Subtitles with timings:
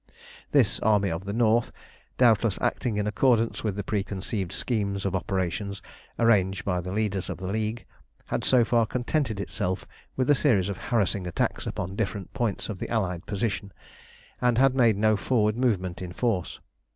[0.51, 1.71] This Army of the North,
[2.17, 5.79] doubtless acting in accordance with the preconceived schemes of operations
[6.17, 7.85] arranged by the leaders of the League,
[8.25, 9.85] had so far contented itself
[10.15, 13.71] with a series of harassing attacks upon different points of the Allied position,
[14.41, 16.59] and had made no forward movement in force.